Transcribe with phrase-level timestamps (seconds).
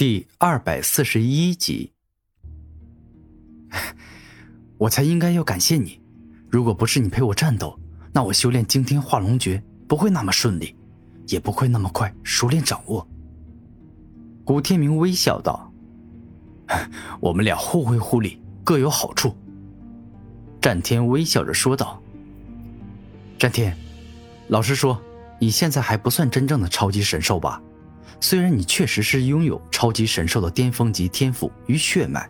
[0.00, 1.92] 第二百四十一集，
[4.78, 6.00] 我才应该要感谢你。
[6.48, 7.78] 如果不是你陪我战斗，
[8.10, 10.74] 那我修炼惊天化龙诀不会那么顺利，
[11.26, 13.06] 也不会那么快熟练掌握。
[14.42, 15.70] 古天明微笑道
[17.20, 19.36] ：“我们俩互惠互利，各有好处。”
[20.62, 22.02] 战天微笑着说道
[23.38, 23.76] ：“战天，
[24.48, 24.98] 老实说，
[25.38, 27.60] 你现在还不算真正的超级神兽吧？”
[28.20, 32.28] 虽然你确实是拥有超级神兽的巅峰级天赋与血脉，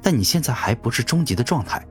[0.00, 1.84] 但你现在还不是终极的状态。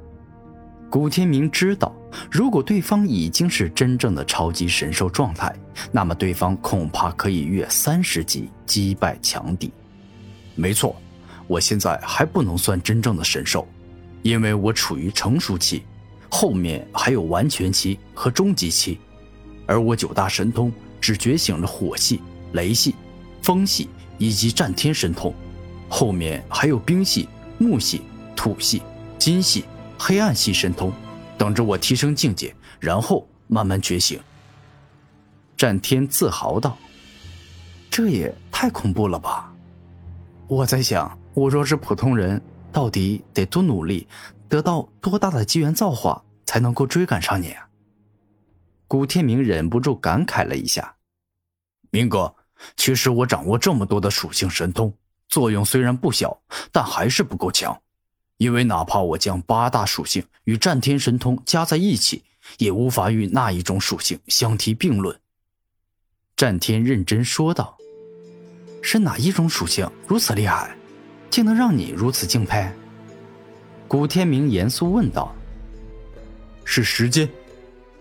[0.90, 1.94] 古天明知道，
[2.30, 5.54] 如果对方已经是真正的超级神兽状态，
[5.92, 9.72] 那么对方恐怕可以越三十级击败强敌。
[10.56, 10.96] 没错，
[11.48, 13.66] 我现在还不能算真正的神兽，
[14.22, 15.84] 因为我处于成熟期，
[16.30, 19.00] 后面还有完全期和终极期，
[19.66, 22.96] 而我九大神通只觉醒了火系、雷系。
[23.42, 25.34] 风系以及战天神通，
[25.90, 27.28] 后面还有冰系、
[27.58, 28.02] 木系、
[28.36, 28.82] 土系、
[29.18, 29.66] 金系、
[29.98, 30.94] 黑暗系神通，
[31.38, 34.20] 等着我提升境界，然后慢慢觉醒。
[35.58, 36.78] 战天自豪道
[37.90, 39.54] ：“这也太恐怖了吧！
[40.48, 44.08] 我在想，我若是普通人，到底得多努力，
[44.48, 47.68] 得到多大的机缘造化，才能够追赶上你啊？”
[48.88, 50.96] 古天明忍不住感慨了一下
[51.90, 52.36] ：“明哥。”
[52.76, 54.94] 其实我掌握这么多的属性神通，
[55.28, 57.80] 作用虽然不小，但还是不够强。
[58.38, 62.24] 因为哪怕我将八大属性与战天神通加在一起，
[62.58, 65.16] 也无法与那一种属性相提并论。
[66.36, 67.78] 战天认真说道
[68.82, 70.76] ：“是哪一种属性如此厉害，
[71.30, 72.68] 竟能让你如此敬佩？”
[73.88, 75.36] 古天明严肃问道
[76.66, 77.30] ：“是时间。”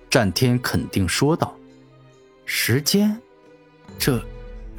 [0.09, 1.55] 战天肯定说道
[2.47, 3.21] ：“时间，
[3.99, 4.25] 这……”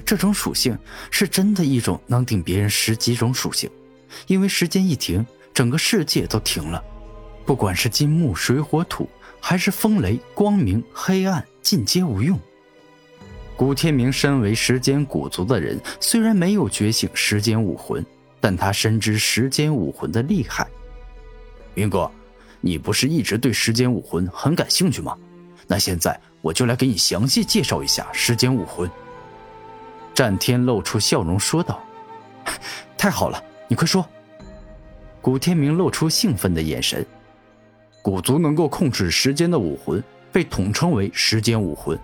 [0.05, 0.77] 这种属性
[1.09, 3.69] 是真的一种能顶别人十几种属性，
[4.27, 6.83] 因为时间一停，整个世界都停了，
[7.45, 12.39] 不管是金木水火土，还是风雷光明黑暗，尽皆无用。
[13.55, 18.03] 古天明身为时间古族的人，虽然没有觉醒时间武魂，
[18.39, 20.67] 但他深知时间武魂的厉害。
[21.73, 22.09] 明哥，
[22.59, 25.15] 你不是一直对时间武魂很感兴趣吗？
[25.67, 28.89] 那现在我就来给你详细介绍一下时间武魂。
[30.21, 31.81] 战天露出笑容说道
[32.95, 34.05] ：“太好了，你快说。”
[35.19, 37.03] 古天明露出兴奋的眼神。
[38.03, 41.97] 古族能够控制时间的武魂被统称为时间武魂，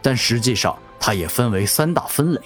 [0.00, 2.40] 但实际上它也分为三大分类。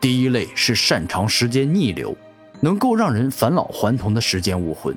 [0.00, 2.16] 第一类是擅长时间逆流，
[2.60, 4.96] 能够让人返老还童的时间武魂。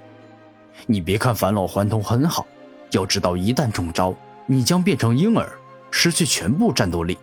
[0.85, 2.47] 你别看返老还童很好，
[2.91, 4.15] 要知道一旦中招，
[4.45, 5.51] 你将变成婴儿，
[5.91, 7.17] 失去全部战斗力。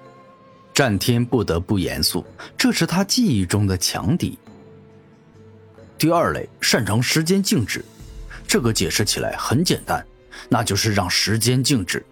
[0.75, 2.27] 战天不得不严肃，
[2.59, 4.37] 这是他记忆中的强敌。
[5.97, 7.85] 第二类擅长时间静止，
[8.49, 10.05] 这个解释起来很简单，
[10.49, 12.05] 那就是让时间静止，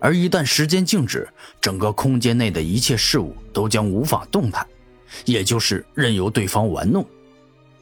[0.00, 1.28] 而一旦时间静止，
[1.60, 4.66] 整个空间内的一切事物都将无法动弹，
[5.24, 7.06] 也就是任由对方玩弄。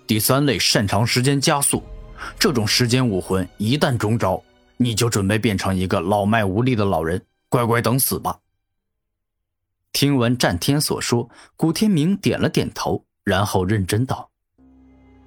[0.06, 1.82] 第三类擅长时间加速，
[2.38, 4.40] 这种时间武魂一旦中招，
[4.76, 8.38] 你就准备变成一个老迈无力的老人，乖乖等死吧。
[9.96, 11.26] 听完战天所说，
[11.56, 14.28] 古天明点了点头，然后认真道：“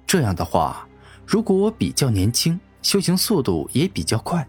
[0.06, 0.86] 这样的话，
[1.26, 4.46] 如果我比较年轻，修行速度也比较快，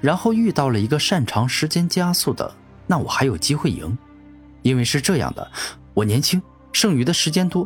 [0.00, 2.52] 然后遇到了一个擅长时间加速的，
[2.88, 3.96] 那我还有机会赢。
[4.62, 5.48] 因为是这样的，
[5.94, 6.42] 我年轻，
[6.72, 7.64] 剩余的时间多。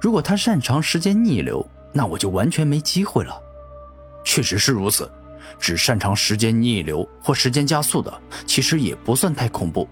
[0.00, 1.62] 如果他擅长时间逆流，
[1.92, 3.38] 那我就完全没机会了。
[4.24, 5.06] 确实是如此，
[5.58, 9.86] 只擅长时间逆流或时间加速的，其实也不算太恐怖。”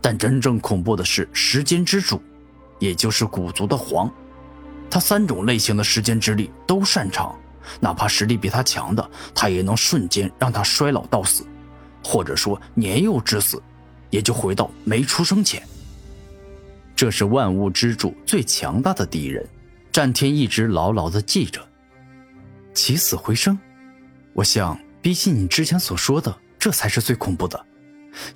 [0.00, 2.22] 但真正恐怖的是时间之主，
[2.78, 4.12] 也就是古族的皇，
[4.90, 7.38] 他三种类型的时间之力都擅长，
[7.80, 11.44] 哪怕实力比他强的，他也能瞬间让他衰老到死，
[12.02, 13.62] 或者说年幼之死，
[14.10, 15.62] 也就回到没出生前。
[16.96, 19.48] 这是万物之主最强大的敌人，
[19.90, 21.60] 战天一直牢牢的记着。
[22.74, 23.58] 起死回生，
[24.32, 27.66] 我想比起你之前所说的，这才是最恐怖的。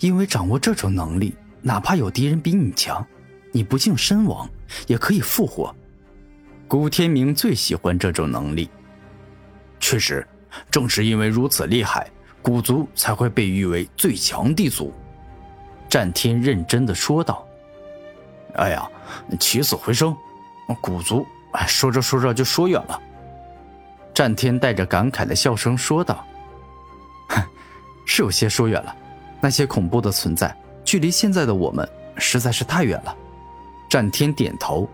[0.01, 1.35] 因为掌握这种能力，
[1.67, 3.05] 哪怕有敌人比你强，
[3.51, 4.47] 你不幸身亡
[4.87, 5.75] 也可以复活。
[6.69, 8.69] 古天明最喜欢这种能力。
[9.81, 10.27] 确实，
[10.71, 12.07] 正是因为如此厉害，
[12.43, 14.93] 古族才会被誉为最强地族。
[15.89, 17.47] 战天认真的说道
[18.57, 18.87] ：“哎呀，
[19.41, 20.15] 起死回生，
[20.83, 21.27] 古族……
[21.53, 23.01] 哎，说着说着就说远了。”
[24.13, 26.27] 战天带着感慨的笑声说道
[27.31, 27.43] ：“哼，
[28.05, 28.95] 是有些说远了。”
[29.41, 30.55] 那些恐怖的存在，
[30.94, 31.88] 距离现在的我们
[32.19, 33.17] 实在是太远了。
[33.91, 34.88] 战天点头。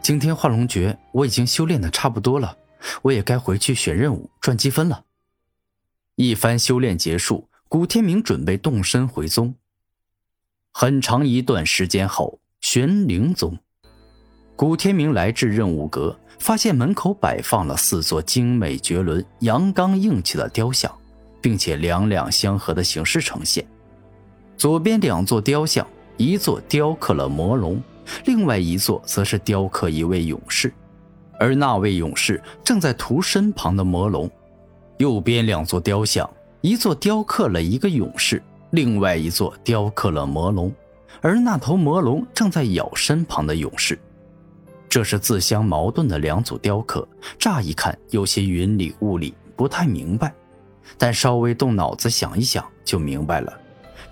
[0.00, 2.56] 惊天化龙诀我已经修炼的差不多了，
[3.02, 5.04] 我也该回去选任务赚积分了。
[6.16, 9.54] 一番修炼结束，古天明准备动身回宗。
[10.72, 13.56] 很长一段时间后，玄灵宗，
[14.56, 20.92] 古天明来至任务阁，发现门口摆放了四座精美绝伦、阳刚硬气的雕像，
[21.40, 23.64] 并且两两相合的形式呈现。
[24.56, 27.82] 左边两座雕像，一座雕刻了魔龙，
[28.24, 30.72] 另外一座则是雕刻一位勇士，
[31.38, 34.30] 而那位勇士正在屠身旁的魔龙。
[34.98, 36.28] 右边两座雕像，
[36.60, 38.40] 一座雕刻了一个勇士，
[38.70, 40.72] 另外一座雕刻了魔龙，
[41.20, 43.98] 而那头魔龙正在咬身旁的勇士。
[44.88, 47.08] 这是自相矛盾的两组雕刻，
[47.38, 50.32] 乍一看有些云里雾里，不太明白，
[50.98, 53.52] 但稍微动脑子想一想就明白了。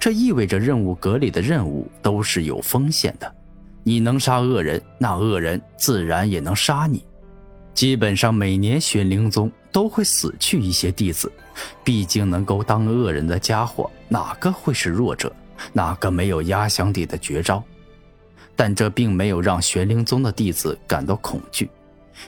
[0.01, 3.31] 这意味着任务格里的任务都是有风险的，
[3.85, 7.05] 你能杀恶人，那恶人自然也能杀你。
[7.75, 11.31] 基本上每年玄灵宗都会死去一些弟子，
[11.85, 15.31] 毕竟能够当恶人的家伙，哪个会是弱者？
[15.75, 17.63] 哪个没有压箱底的绝招？
[18.57, 21.71] 但这并没有让玄灵宗的弟子感到恐惧。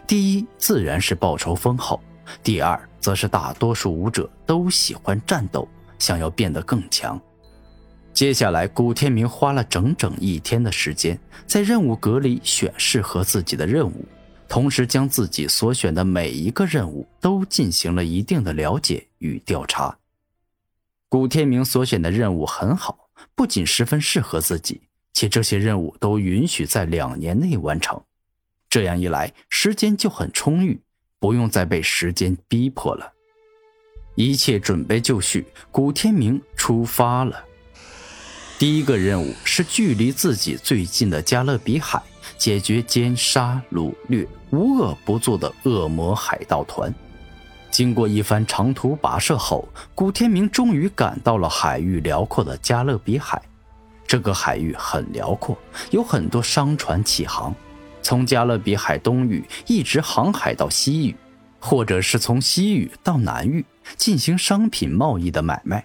[0.07, 1.99] 第一，自然是报仇丰厚；
[2.43, 5.67] 第二，则是大多数武者都喜欢战斗，
[5.99, 7.19] 想要变得更强。
[8.15, 14.05] 接下来，古天明花了整整一天的时间，在任务格里选适合自己的任务，
[14.49, 19.99] 同时将自己所选的每一个任务都进行了一定的了解与调查。
[21.09, 24.83] 古天明所选的任务很好，不仅十分适合自己，
[25.15, 28.01] 且这些任务都允许在两年内完成。
[28.69, 30.81] 这样一来，时间就很充裕，
[31.19, 33.11] 不用再被时间逼迫了。
[34.15, 37.43] 一切准备就绪，古天明出发了。
[38.63, 42.01] 第一个任务是距离自己最近的加勒比海，
[42.39, 46.95] 解决奸杀掳掠、无恶不作的恶魔海盗团。
[47.73, 53.43] 经过一番长途跋涉后，古天明终于赶到了海域辽阔的加勒比海。
[54.07, 55.59] 这个海域很辽阔，
[55.91, 57.53] 有很多商船起航，
[58.01, 61.17] 从加勒比海东域一直航海到西域，
[61.59, 63.65] 或者是从西域到南域
[63.97, 65.85] 进行商品贸易的买卖。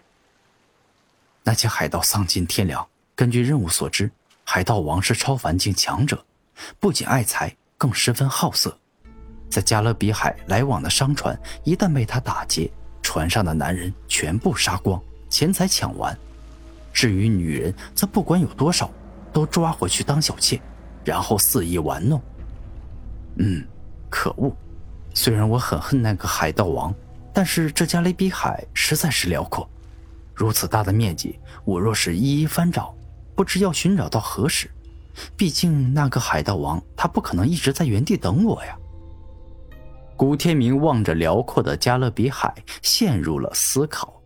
[1.47, 2.85] 那些海盗丧尽天良。
[3.15, 4.11] 根据任务所知，
[4.43, 6.21] 海盗王是超凡境强者，
[6.77, 8.77] 不仅爱财，更十分好色。
[9.49, 12.69] 在加勒比海来往的商船一旦被他打劫，
[13.01, 16.13] 船上的男人全部杀光，钱财抢完。
[16.91, 18.91] 至于女人，则不管有多少，
[19.31, 20.59] 都抓回去当小妾，
[21.05, 22.21] 然后肆意玩弄。
[23.37, 23.65] 嗯，
[24.09, 24.53] 可恶！
[25.13, 26.93] 虽然我很恨那个海盗王，
[27.33, 29.65] 但是这加勒比海实在是辽阔。
[30.37, 32.95] 如此大的面积，我若是一一翻找，
[33.35, 34.69] 不知要寻找到何时。
[35.35, 38.77] 毕竟那个海盗王，他不可能一直在原地等我呀。
[40.15, 42.53] 古天明望着辽阔的加勒比海，
[42.83, 44.16] 陷入了思考。